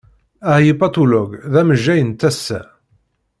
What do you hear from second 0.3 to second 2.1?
Ahipatulog d amejjay